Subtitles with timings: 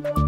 [0.00, 0.21] 关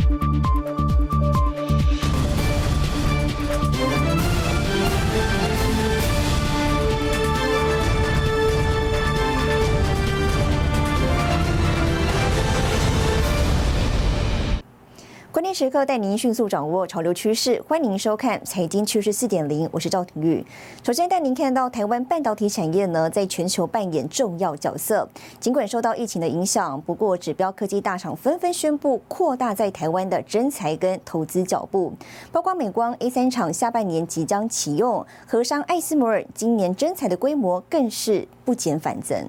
[15.55, 20.45] 时刻带您迅速掌握潮流趋势，欢迎收看《财经趋势四点零》，我是赵廷玉。
[20.83, 25.09] 首先带您看到台湾半导体产业呢，在全球扮演重要角色。
[25.39, 31.93] 尽管受到疫情的影响，不过指标科技大厂纷纷宣布扩大在台湾的征才跟投资脚步，
[32.33, 39.25] 包括美光 A 三厂下半年即将启用，和商艾斯摩尔今年征才的规模更是不减反增。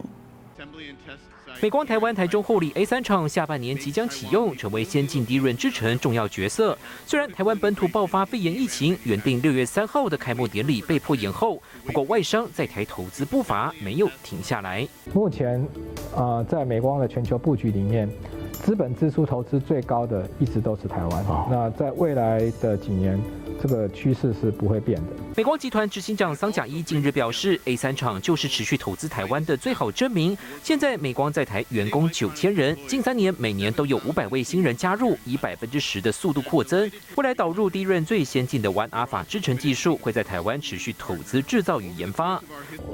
[1.61, 6.77] 美光台湾台中后里 A 三厂下半年即将启用，成为先进低润之城重要角色。
[7.05, 14.85] 虽然台湾本土爆发肺炎疫情，原定六月三号的开幕典礼被迫延后，不过外商在台投资步伐没有停下来。
[15.13, 15.65] 目前，
[16.13, 18.09] 呃，在美光的全球布局里面，
[18.51, 21.25] 资本支出投资最高的一直都是台湾。
[21.49, 23.19] 那在未来的几年，
[23.61, 25.07] 这个趋势是不会变的。
[25.35, 30.37] 美光集团执行长桑贾一近日表示，A 三厂就是持续投资台湾的最好证明。
[30.63, 36.89] 现在美光在台员工九千人，近三年每年都有五百位新人加入，以百分之十的速度扩增。
[37.15, 42.41] 未来导入低润最先进的 One Alpha 制程技术，会在台湾持续投资制造与研发。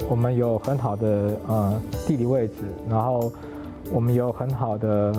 [0.08, 2.54] 我们有很好的呃地理位置，
[2.88, 3.32] 然后
[3.90, 5.12] 我们有很好的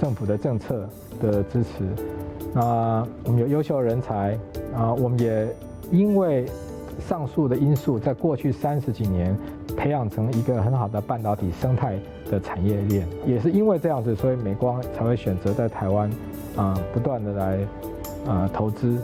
[0.00, 0.88] 政府的政策
[1.20, 1.68] 的支持，
[2.54, 4.38] 那我们有优秀人才
[4.78, 5.48] 啊，我们也。
[5.90, 6.44] 因为
[7.08, 9.34] 上述的因素，在过去三十几年
[9.74, 11.98] 培养成一个很好的半导体生态
[12.30, 16.10] 的产业链，也是因为这样子，所以美光才会选择在台湾
[16.56, 17.58] 啊不断的来
[18.26, 18.98] 啊投资。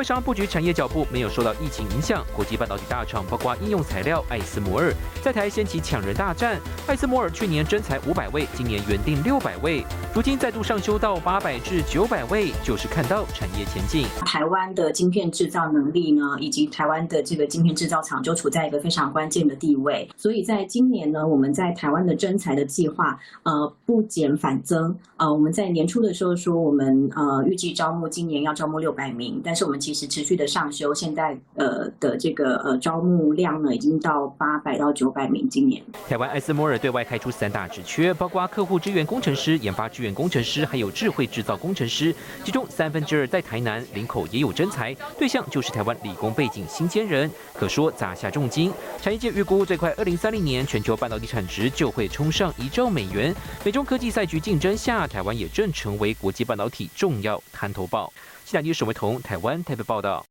[0.00, 4.90] 外商布局产业脚步没有受到疫情影响，国际半导体大厂包括应用材料艾斯摩尔
[5.22, 6.58] 在台掀起抢人大战。
[6.86, 9.84] 艾斯摩尔去年征才五百位，今年原定六百位，
[10.14, 14.06] 如今再度上修到八百至九百位，就是看到产业前进。
[14.24, 20.08] 台湾的晶片制造能力呢，以及台湾的这个晶片制造厂就处在一个非常关键的地位。
[20.16, 24.96] 所以在今年呢，我们在台湾的征才的计划呃不减反增。
[25.18, 35.48] 呃，我们在年初的时候说，我们呃预计招募今年要招募六百名，但是我们其其实持续的上修，现在呃的这个呃招募量呢，已经到八百到九百名。
[35.50, 42.14] 今年台湾艾斯摩尔对外开出三大职缺，包括客户支援工程师、研发支援工程师，还有智慧制造工程师。
[42.44, 48.72] 其中三分之二在台南、林口也有征才，对象就是台湾理工背景新鲜人，可说砸下重金。
[49.02, 53.34] 产业界预估，最快二零三零年全球半导体产值就会冲上一兆美元。
[53.64, 58.12] 美中科技赛局竞争下，台湾也正成为国际半导体重要滩头堡。
[58.50, 60.24] 西南记沈伟彤，台湾台北报道。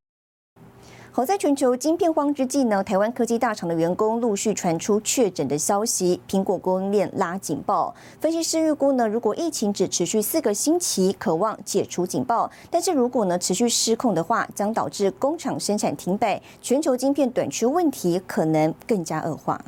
[1.10, 7.94] 好在全球晶片荒之际呢，台湾科技大厂的员工陆续传出确诊的消息，苹果供应链拉警报。
[8.20, 19.58] 分析师预估呢，如果疫情只持续四个星期，渴望解除警报；但是如果呢持续失控的话，将导致工厂生产停摆，全球晶片短缺问题可能更加恶化。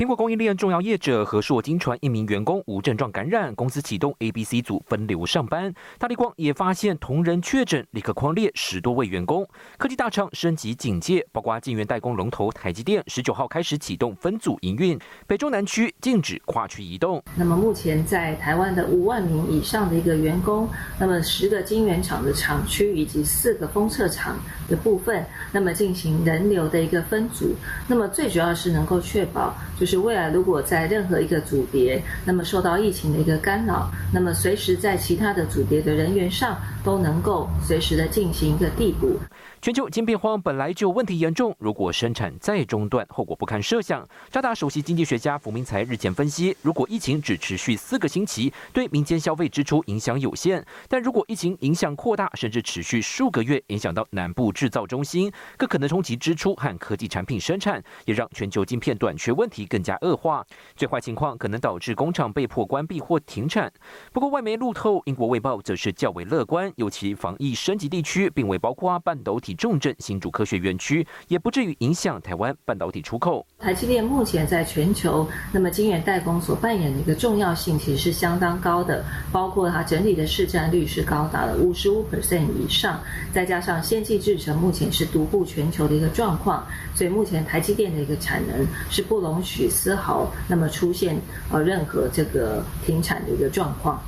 [0.00, 5.74] 苹果供应链重要业者和硕金传一名员工无症状感染，公司启动 A、B、C 组分流上班。
[5.98, 9.46] 大力光也发现同仁确诊，立刻框列十多位员工。
[9.76, 17.22] 科技大厂升级警戒，包括晶圆代工龙头台积电，十九号开始启动分组营运，北中南区禁止跨区移动。
[17.36, 20.66] 那么目前在台湾的五万名以上的一个员工，
[20.98, 27.54] 那么十个晶圆厂的厂区以及四个封测厂的部分，那么进行人流的一个分组。
[27.86, 29.89] 那么最主要是能够确保就是。
[29.90, 39.18] 是未来，如果在任何一个组别，那么受到疫情的一个干扰，那么随时在其他的组别的人员上都能够随时的进行一个递补。
[39.62, 44.08] 全球晶片荒本来就问题严重，如果生产再中断，后果不堪设想。
[44.30, 60.42] 渣打首席经济学家福明才日前分析，如果疫情只持续四个星期，对民间消费支出影响有限；但如果疫情影响扩大，甚至持续数个月，影响到南部制造中心，更可能冲击支出和科技产品生产，也让全球晶片短缺问题更加恶化。
[60.74, 63.70] 最坏情况可能导致工厂被迫关闭或停产。
[64.10, 69.49] 不过，外媒路透，英国卫报则是较为乐观，尤其防疫升级地区，并未包括半导体。
[69.54, 73.46] 重镇新竹科学园区也不至于影响台湾半导体出口。
[73.58, 83.00] 台积电目前在全球，那么晶圆代工所扮演的一个重要性其实是相当高的，包括它整体的市占率是高达了五十五 percent 以上，
[83.32, 91.16] 再加上先进制程目前是独步全球的一个状况，所以目前台积电的一个产能是不容许丝毫那么出现
[91.50, 94.02] 呃任何这个停产的一个状况。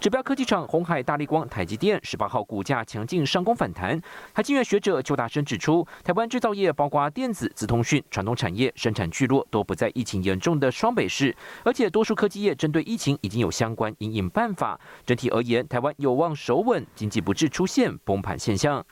[0.00, 4.00] 指标科技厂红海、大力光、台积电十八号股价强劲上攻反弹。
[4.32, 14.80] 台积院学者邱大生指出，台湾制造业包括电子、资通讯、传统产业生产聚落都不在疫情严重的双北市，而且多数科技业针对疫情已经有相关应应办法。
[15.04, 18.82] 整体而言，台湾有望守稳，经济不致出现崩盘现象。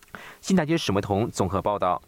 [0.43, 2.02] 新台阶史维彤综合报道。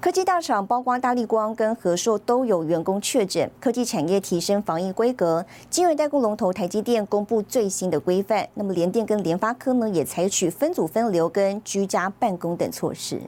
[0.00, 5.44] 科技大厂包括大力光跟和硕都有员工确诊，科技产业提升防疫规格。
[5.68, 13.20] 晶圆代工龙头台积电公布最新的规范，那么联电跟联发科呢也采取分组分流跟居家办公等措施。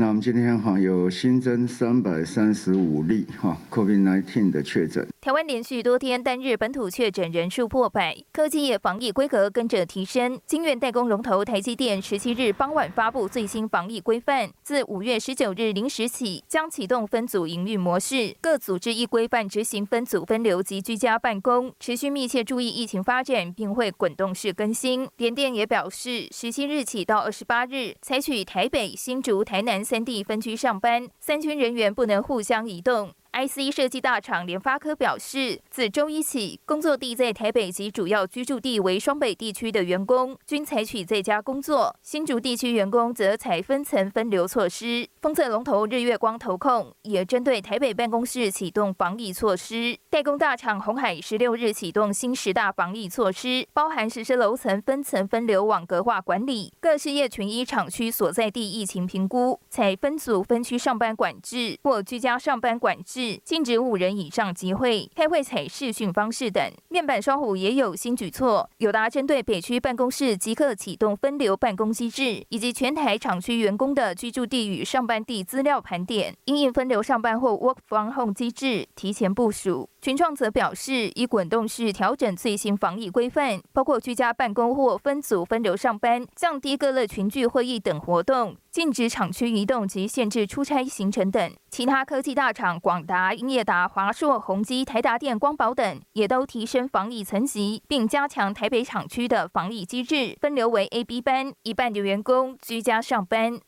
[0.00, 5.06] 那我们今天哈有新增三百三十五例哈 COVID-19 的确诊。
[5.20, 10.40] 台湾连续多天单日本土确诊人数破百，科技业防疫规格跟着提升。
[10.46, 25.06] 晶圆代工龙头台积电十七日傍晚发布最新防疫规范，自五月十九日零时起将启动分组营运模式，各组织依规范执行分组分流及居家办公，持续密切注意疫情发展，并会滚动式更新。
[25.18, 29.84] 联电也表示，十七日起到二十八日，采取台北、新竹、台南。
[29.90, 33.12] 三地分居上班，三军人员不能互相移动。
[33.32, 45.08] IC 设计大厂联发科表示，自周一起，工作地在台北及主要居住地为双北地区的员工均采取在家工作；新竹地区员工则采分层分流措施。
[45.22, 49.96] 封测龙头日月光投控也针对台北办公室启动防疫措施。
[50.10, 63.19] 代工大厂红海十六日启动新十大防疫措施，包含实施楼层分层分流网格化管理，各事业群依厂区所在地疫情评估，采分组分区上班管制或居家上班管制。
[63.44, 66.62] 禁止五人以上集会、开会采视讯方式等。
[66.88, 79.88] 面板双虎也有新举措，友达针对北区办公室即刻启动分流办公机制，以及全台厂区员工的居住地与上班地资料盘点，因应分流上班或 work from home 机制提前部署。
[80.00, 91.52] 群创则表示，以滚动式调整最新防疫规范，包括居家办公或分组分流上班、降低各类群聚会议等活动、禁止厂区移动及限制出差行程等。
[91.68, 103.58] 其他科技大厂广达、英业达、华硕、宏基、台达电、光宝等，也都提升防疫层级，并加强台北厂区的防疫机制，分流为 A、B 班，一半的员工居家上班。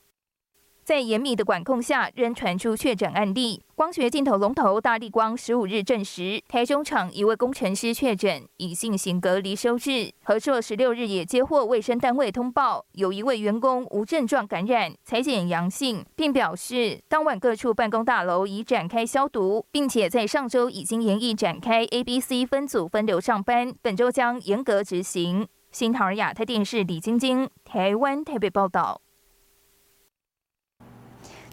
[0.84, 3.62] 在严密的管控下，仍传出确诊案例。
[3.74, 10.12] 光学镜头龙头大力光十五日证实，台中厂一位工程师确诊，已进行隔离收治。
[10.24, 25.46] 合作十六日也接获卫生单位通报，有一位员工无症状感染，裁检阳性，并表示当晚各处办公大楼已展开消毒，并且在上周已经严议展开 A、B、C 分组分流上班，本周将严格执行。
[25.70, 29.01] 新唐尔亚太电视李晶晶台湾台北报道。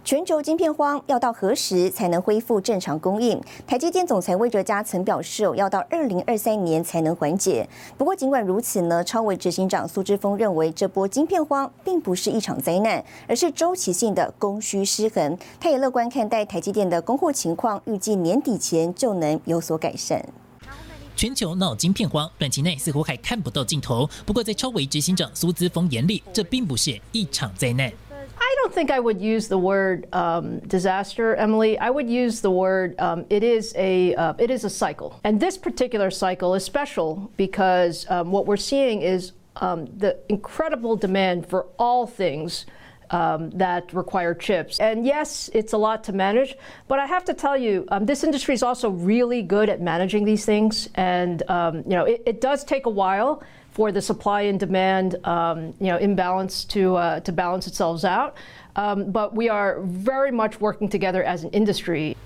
[0.03, 3.39] 全球晶片荒要到何时才能恢复正常供应？
[3.67, 7.67] 台积电总裁魏哲嘉曾表示，要到二零二三年才能缓解。
[7.97, 15.37] 不过，尽管如此呢，超微执行长苏志峰认为，这波晶片荒并不是一场灾难，而是周期性的供需失衡。
[15.59, 20.25] 他也乐观看待台积电的供货情况，预计年底前就能有所改善。
[21.15, 24.09] 全球闹晶片荒，短期内似乎还看不到尽头。
[24.25, 27.91] 不过，在超微执行长苏姿峰眼里，这并不是一场灾难。
[28.79, 31.77] I think I would use the word um, disaster, Emily.
[31.77, 35.37] I would use the word um, it is a uh, it is a cycle, and
[35.37, 41.45] this particular cycle is special because um, what we're seeing is um, the incredible demand
[41.45, 42.65] for all things.
[43.11, 44.79] Um, that require chips.
[44.79, 46.55] And yes, it's a lot to manage,
[46.87, 50.25] but I have to tell you, um, this industry is also really good at managing
[50.25, 50.89] these things.
[50.93, 53.41] And, um, you know, it, it, does take a while
[53.71, 58.35] for the supply and demand, um, you know, imbalance to uh, to balance itself out.
[58.78, 62.16] Um, but we are very much working together as an industry.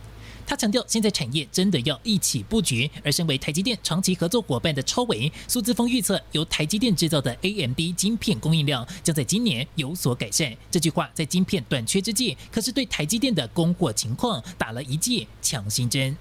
[0.46, 2.90] 他强调，现在产业真的要一起布局。
[3.04, 10.50] 而身为台积电长期合作伙伴的超维苏姿峰预测，由台积电制造的 AMD 晶片供应量将在今年有所改善。
[10.70, 16.16] 这句话在晶片短缺之际，可是对台积电的供货情况打了一剂强心针。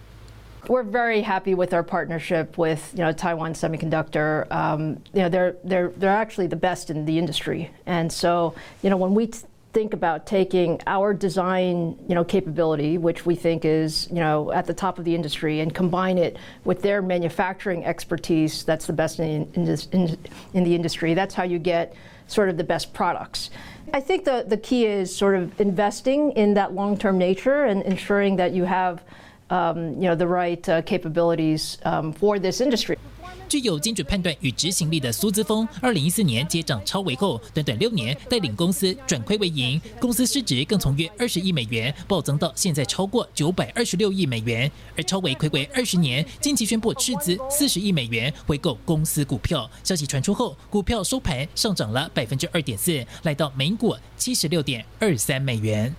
[0.68, 4.46] we're very happy with our partnership with you know Taiwan Semiconductor.
[4.52, 8.90] Um, you know they're they're they're actually the best in the industry, and so you
[8.90, 13.65] know when we t- think about taking our design you know capability, which we think
[13.65, 17.85] is you know at the top of the industry, and combine it with their manufacturing
[17.85, 20.19] expertise, that's the best in in, this, in,
[20.55, 21.15] in the industry.
[21.15, 21.95] That's how you get
[22.27, 23.51] sort of the best products.
[23.93, 27.83] I think the, the key is sort of investing in that long term nature and
[27.83, 29.03] ensuring that you have
[29.51, 32.97] um, you know the right uh, capabilities um, for this industry.
[33.49, 44.71] 具有精准判断与执行力的苏姿峰，二零一四年接掌超维后，短短六年带领公司转亏为盈，公司市值更从约二十亿美元暴增到现在超过九百二十六亿美元。
[44.97, 49.71] 而超维亏为二十年，近期宣布斥资四十亿美元回购公司股票。
[49.85, 55.95] 消息传出后，股票收盘上涨了百分之二点四，来到每股七十六点二三美元。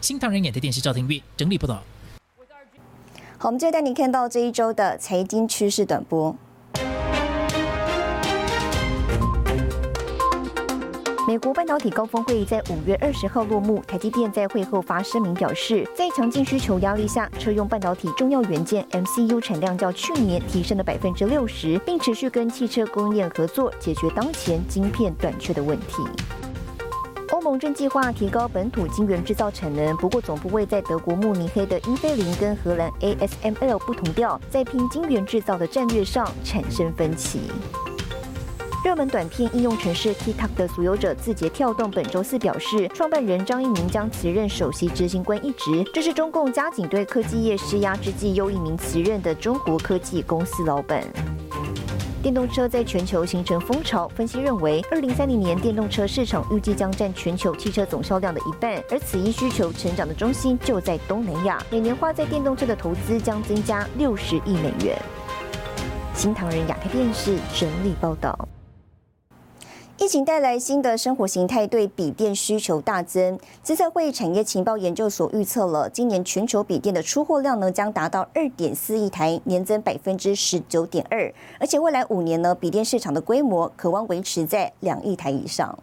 [0.00, 1.82] 新唐人演的电视赵廷玉整理报道。
[3.38, 6.36] 好，我们接着带您看到这一周的财经趋势短波。
[11.28, 26.02] 美国半导体高峰会在五月二十号落幕，台积电在会后发声明表示，在强劲需求压力下，车用半导体重要元件 MCU 产量较去年提升了百分之六十，并持续跟汽车供应链合作，解决当前晶片短缺的问题。
[27.30, 37.42] 欧盟正计划提高本土晶圆制造产能，不过总部位在德国慕尼黑的英飞凌跟荷兰 ASML 不同调，在拼晶圆制造的战略上产生分歧。
[38.84, 51.00] 热门短片应用程式 TikTok 的所有者字节跳动本周四表示，创办人张一鸣将辞任首席执行官一职，这是中共加紧对科技业施压之际又一名辞任的中国科技公司老板。
[52.24, 65.00] 电动车在全球形成风潮，分析认为，二零三零年电动车市场预计将占全球汽车总销量的一半，而此一需求成长的中心就在东南亚，每年花在电动车的投资将增加六十亿美元。
[66.14, 68.36] 新唐人亚太电视整理报道。
[70.02, 73.38] 疫情带来新的生活形态，对笔电需求大增。
[73.62, 81.32] 资策会产业情报研究所预测了，今年全球笔电的出货量呢将达到二点四亿台，年增百分之十九点二。
[81.60, 85.78] 而且未来五年呢，笔电市场的规模可望维持在两亿台以上。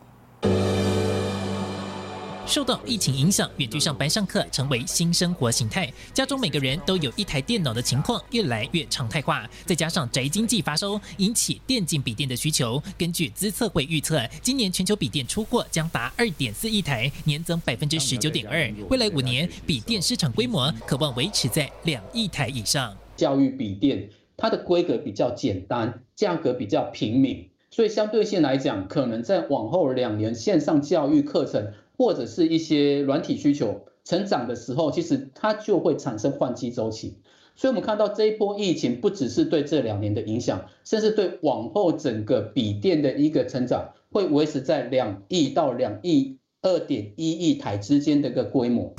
[2.50, 5.88] 受到疫情影响，远距上班上课成为新生活形态。
[6.16, 12.82] 家中每个人都有一台电脑的情况越来越常态化，再加上宅经济发烧，引起电竞笔电的需求。
[12.98, 18.68] 根据资策会预测，今年全球笔电出货将达二点四亿台，年增百分之十九点二。
[18.90, 22.98] 未来五年，笔电市场规模可望维持在两亿台以上。
[23.16, 31.72] 教育笔电它的规格比较简单，价格比较平民，所以相对性来讲，可能在往后两年线上教育课程。
[32.00, 37.18] 或者是一些软体需求成长的时候，其实它就会产生换机周期。
[37.58, 48.94] 所以，我们看到这一波疫情不只是对这两年的影响，甚至对往后整个笔电的一个成长，会维持在两亿到两亿二点一亿台之间的一个规模。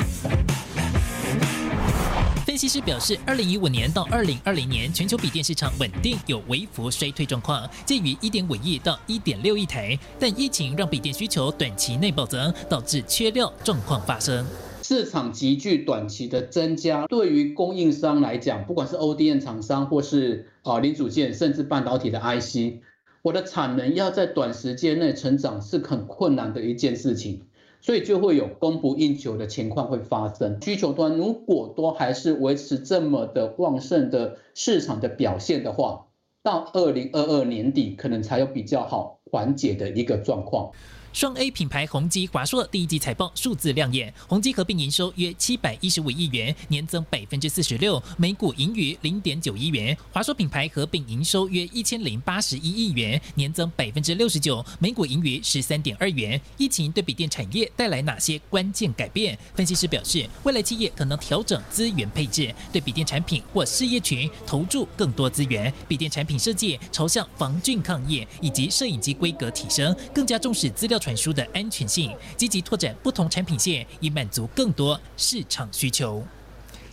[2.61, 9.99] 分析师表示，二零一五年到二零二零年，全球笔电市场稳定有微幅衰退状况，介于一点五亿到一点六亿台。
[10.19, 14.45] 但疫情让笔电需求短期内暴增，导致缺料状况发生。
[14.83, 22.83] 市场急剧短期的增加，对于供应商来讲，不管是 ODM 厂商或是啊零组件，甚至半导体的 IC，
[23.23, 27.41] 我的产能要在短时间内成长是很困难的一件事情。
[27.81, 30.61] 所以就会有供不应求的情况会发生。
[30.63, 36.07] 需求端如果都还是维持这么的旺盛的市场的表现的话，
[36.43, 40.73] 到二零二二年底可能才有比较好缓解的一个状况。
[41.13, 49.97] 双 A 品牌宏基华硕第一季财报数字亮眼，宏基合并营收约七百一十五亿元，年增百分之四十六，每股盈余零点九一元。
[50.13, 56.41] 华硕品牌合并营收约一千零八十一亿元，年增百分之六十九，每股盈余十三点二元。
[56.57, 59.37] 疫情对笔电产业带来哪些关键改变？
[59.57, 65.73] 分析师表示，未来企业可能调整资源配置，对笔电产品或事业群投注更多资源。
[65.89, 71.00] 笔电产品设计朝向防菌抗液以及摄影机规格提升，更加重视资料。
[71.01, 76.23] 传输的安全性，积极拓展不同产品线，以满足更多市场需求。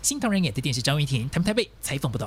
[0.02, 2.26] 新唐人演的电视张云婷，台北台北采访报道。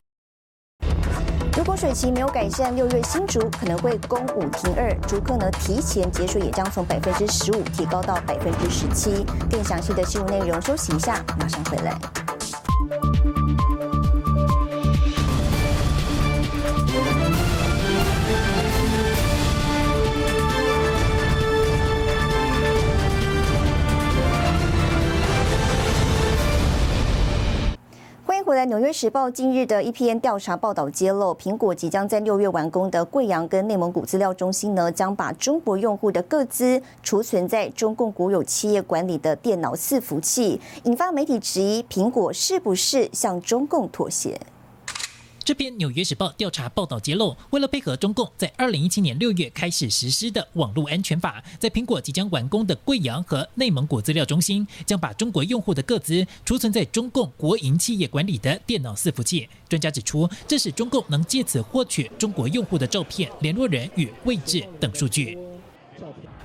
[1.57, 9.25] 如果水情没有改善，六月新竹可能会供五停二，竹客呢提前结束也将从百分之十五提高到百分之十七。
[9.51, 11.99] 更详细的新闻内容，休息一下，马上回来。
[28.71, 44.39] 纽约时报》近日的一篇调查报道揭露，苹果即将在六月完工的贵阳跟内蒙古资料中心呢，将把中国用户的个资储存在中共国有企业管理的电脑伺服器，引发媒体质疑，苹果是不是向中共妥协？
[45.51, 59.49] 这篇《纽约时报》调查报道揭露，为了配合中共在二零一七年六月开始实施的网络安全法，在苹果即将完工的贵阳和内蒙古资料中心，将把中国用户的个资储存在中共国营企业管理的电脑伺服器。
[59.69, 65.37] 专家指出，这使中共能借此获取中国用户的照片、联络人与位置等数据。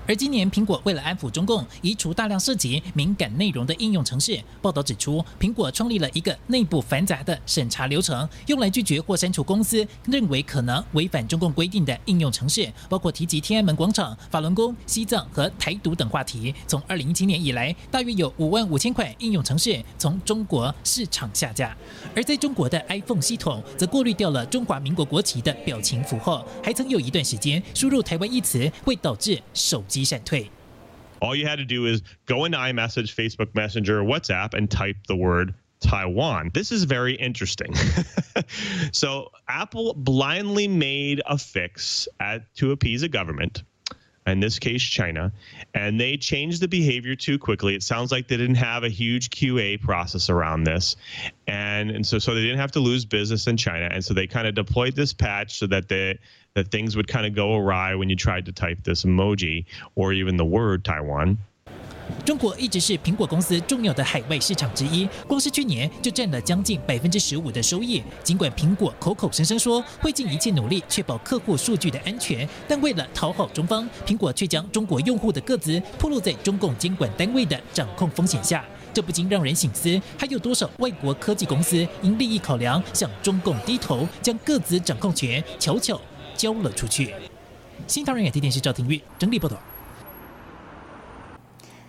[0.07, 4.39] 而今年，苹果为了安抚中共，移除大量涉及敏感内容的应用程式。
[4.61, 16.53] 报道指出，苹果创立了一个内部繁杂的审查流程，用来拒绝或删除公司认为可能违反中共规定的应用程式，包括提及天安门广场、法轮功、西藏和台独等话题。
[16.67, 21.75] 从二零一七年以来，大约有五万五千款应用程式从中国市场下架。
[22.15, 30.49] 而在中国的 iPhone 系统，则过滤掉了中华民国国旗的表情符号，还曾有一段时间输入台湾一词会导致手机。
[31.21, 35.53] All you had to do is go into iMessage, Facebook Messenger, WhatsApp, and type the word
[35.79, 36.51] Taiwan.
[36.53, 37.73] This is very interesting.
[38.91, 43.63] so Apple blindly made a fix at, to appease a government
[44.25, 45.31] in this case China,
[45.73, 47.75] and they changed the behavior too quickly.
[47.75, 50.95] It sounds like they didn't have a huge QA process around this,
[51.47, 54.27] and and so so they didn't have to lose business in China, and so they
[54.27, 56.17] kind of deployed this patch so that they
[56.55, 59.65] that things would kind of go awry when you tried to type this emoji
[59.95, 61.37] or even the word Taiwan.
[62.25, 68.01] 中国一直是苹果公司重要的海外市场之一，光是去年就占了将近百分之十五的收益。
[68.23, 78.65] 尽管苹果口口声声说会尽一切努力确保客户数据的安全，但为了讨好中方，苹果却将中国用户的个资暴露在中共监管单位的掌控风险下。
[78.91, 85.99] 这不禁让人醒思，还有多少外国科技公司因利益考量向中共低头，将各自掌控权悄悄
[86.35, 87.13] 交了出去？
[87.85, 89.59] 新唐人亚太电视赵廷玉整理报道。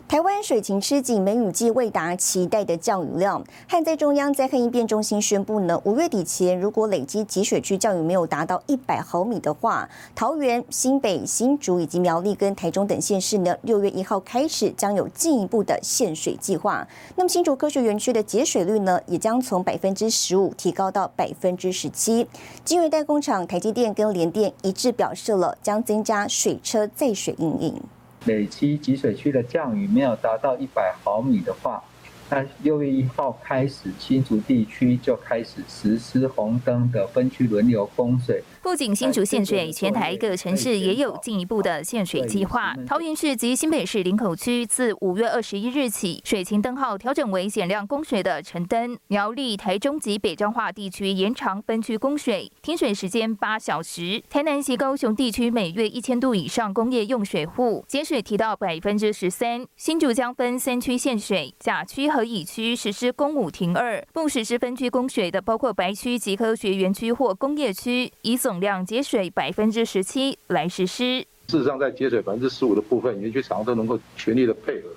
[0.08, 3.44] 台湾水情吃紧，梅雨季未达期待的降雨量。
[3.68, 16.86] 旱灾中央灾害应变中心宣布呢，五月底前如果累积集水区降雨没有达到一百毫米的话，桃园、新北、新竹以及苗栗跟台中等县市呢，六月一号开始将有进一步的限水计划。
[17.16, 22.28] 那么新竹科学园区的节水率呢，也将从百分之十五提高到百分之十七。
[22.64, 27.82] 晶圆代工厂台积电跟联电一致表示了，将增加水车载水运营。
[28.26, 31.82] 累积集水区的降雨没有达到一百毫米的话，
[32.28, 38.42] 那六月一号开始，新竹地区就开始实施红灯的分区轮流供水。
[38.66, 42.74] 不仅新竹限水，全台各城市也有进一步的限水计划。
[42.84, 48.98] 桃园市及新北市林口区自五月二十一日起，水情灯号调整为减量供水的橙灯。
[49.06, 54.20] 苗栗、台中及北彰化地区延长分区供水，停水时间八小时。
[54.28, 59.64] 台南及高雄地区每月一千度以上工业用水户节水提到百分之十三。
[59.76, 71.20] 新竹将分三区限水，甲区和乙区实施公五停二，不实施分区供水的包括白区及科学园区或工业区，以总量节水百分之十七来实施。
[71.48, 74.88] 事实上，在节水百分之十五的部分，园区厂都能够全力的配合，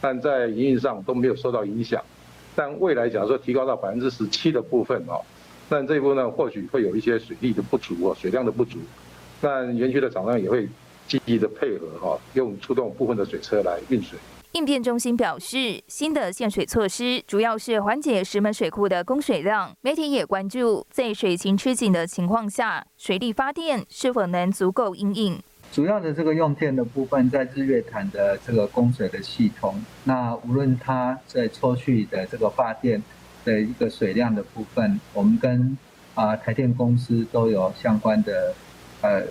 [0.00, 2.02] 但在营运上都没有受到影响。
[2.54, 5.20] 但未来假如说提高到百分之十七的部分哦，
[5.68, 8.78] 但这一部分或许会有一些水力的不足哦，水量的不足。
[9.40, 10.68] 但园区的厂商也会
[11.08, 14.18] 积极的配合哈，用出动部分的水车来运水。
[14.54, 19.74] 应变中心表示，新的限水措施主要是缓解石门水库的供水量。
[19.80, 25.42] 媒体也关注，在水情吃紧的情况下，水力发电是否能足够应应。
[25.72, 33.02] 主要的这个用电的部分，在日月潭的这个供水的系统，那无论它在抽蓄的这个发电
[33.44, 35.76] 的一个水量的部分，我们跟
[36.14, 38.54] 啊台电公司都有相关的
[39.00, 39.24] 呃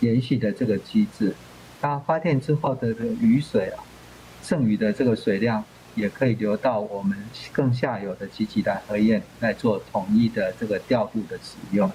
[0.00, 1.32] 联系的这个机制。
[1.80, 3.84] 它发电之后的这个雨水啊。
[4.44, 7.16] 剩余的这个水量也可以流到我们
[7.50, 11.90] 更下游的集集来河堰来做统一的这个调度的使用。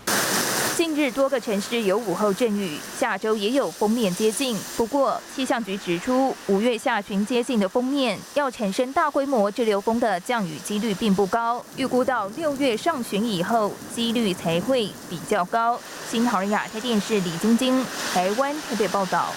[0.75, 4.57] 近日多个城市有午后阵雨，下周也有封面接近。
[4.77, 15.77] 不过气象局指出，五月下旬接近的封面要产生大规模滞留风的降雨几率并不高，预估到六月上旬以后几率才会比较高。
[16.09, 19.33] 新唐人亚太电视李晶晶台湾特别报道。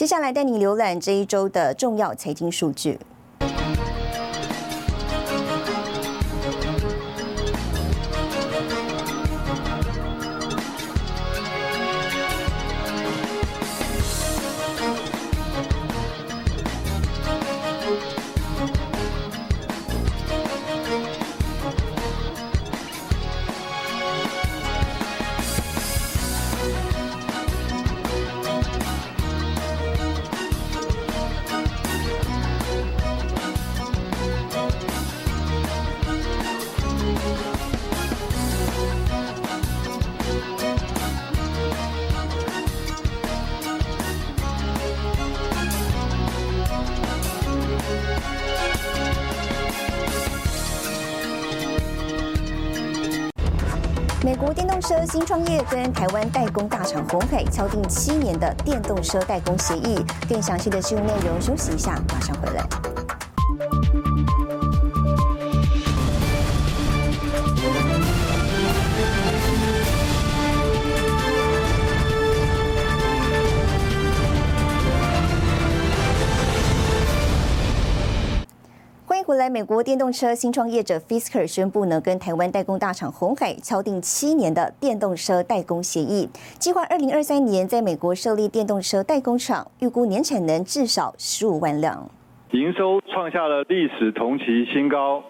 [0.00, 2.98] 接下来带你浏览这一周的重要财经数据。
[54.22, 60.04] 美国电动车新创业跟台湾代工大厂鸿海敲定七年的电动车代工协议。
[60.28, 62.89] 更详细的新闻内容，休息一下，马上回来。
[79.40, 92.06] 在，美国电动车新创业者 Fisker 宣布呢，跟台湾代工大厂红海敲定七年的电动车代工协议，计划二零二三年在美国设立电动车代工厂，预估年产能至少十五万辆，
[92.50, 95.24] 营收创下了历史同期新高，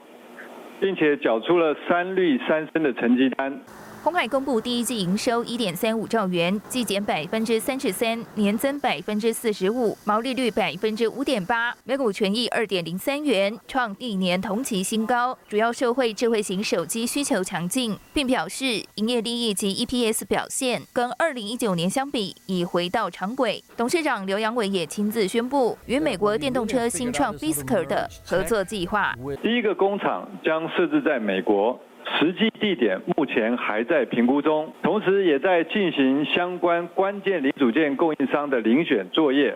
[0.80, 3.60] 并且缴出了三绿三升的成绩单。
[4.02, 15.36] 红海公布第一季营收一点三五兆元，季减百分之三十三，年增百分之四十五，毛利率百分之五点八，每股权益二点零三元，创历年同期新高。
[15.46, 23.62] 主要受惠智慧型手机需求强劲，并表示营业利益及 EPS 表现跟二零一九年相比已回到常轨。
[23.76, 29.14] 董事长刘阳伟也亲自宣布与美国电动车新创 Fisker 的合作计划。
[29.42, 31.78] 第一个工厂将设置在美国。
[32.18, 39.54] 实际地点目前还在评估中，同时也在进行相关关键零组件供应商的遴选作业。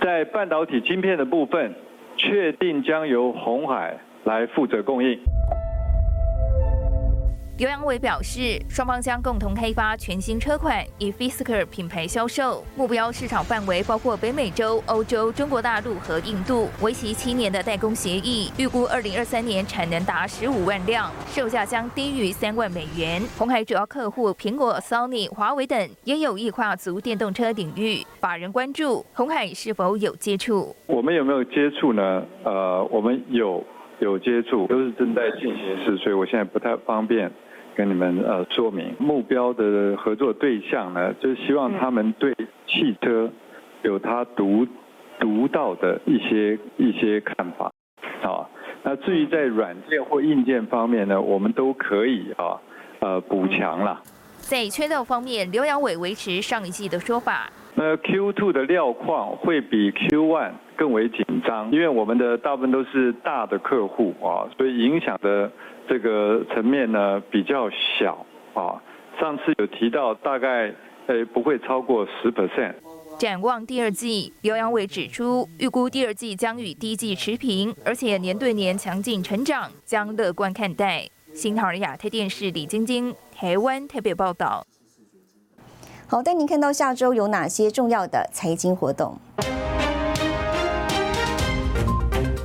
[0.00, 1.72] 在半导体晶片的部分，
[2.16, 5.18] 确定将由红海来负责供应。
[7.62, 16.68] 刘阳伟表示，双方将共同开发全新车款，以 Fisker 品牌销售，目标市场范围包括北美洲、欧洲、中国大陆和印度。
[16.82, 23.22] 为期七年的代工协议，预估二零二三年产能达十五万辆，售价将低于三万美元。
[23.38, 28.04] 红海主要客户苹果、Sony、华为等也有意跨足电动车领域。
[28.18, 30.74] 法人关注红海是否有接触？
[30.88, 32.24] 我们有没有接触呢？
[32.42, 33.64] 呃，我们有
[34.00, 37.30] 有接触，都是正在进行时，所以我现在不太方便。
[37.74, 42.34] 跟你们呃说明目标的合作对象呢，就是希望他们对
[42.66, 43.30] 汽车
[43.82, 44.66] 有他独
[45.18, 47.72] 独到的一些一些看法，
[48.22, 48.48] 啊，
[48.82, 52.60] 那至于在软件或硬件方面呢，我们都可以啊
[53.00, 54.00] 呃补强了。
[54.38, 57.50] 在缺料方面，刘阳伟维持上一季的说法。
[57.74, 65.50] 那 Q2 的料况会比 Q1 更为紧张，因为我们的大部分都是大的客户啊，所以影响的。
[65.88, 68.80] 这个层面呢比较小啊，
[69.20, 70.72] 上次有提到大概
[71.08, 72.72] 呃不会超过十 percent。
[73.18, 81.04] 展望第二季，刘阳伟指出，预估第二季将与第一季持平，而且年对年强劲成长，将乐观看待。
[81.34, 84.64] 新唐人亚太电视李晶晶台湾特别报道。
[86.12, 89.16] 好，带您看到下周有哪些重要的财经活动。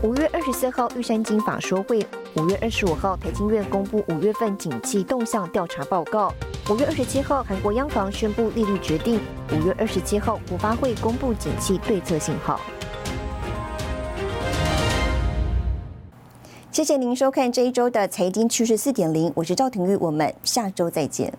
[0.01, 1.99] 五月二十四号，玉山金法说会。
[2.37, 6.33] 五月二十五号，台经院公布五月份景气动向调查报告。
[6.69, 9.19] 五月二十七号，韩国央行宣布利率决定。
[9.51, 12.61] 五月二十七号，国发会公布景气对策信号。
[16.71, 21.33] 谢谢您收看这一周的财经趋势四点零，我是赵廷玉，我们下周再见。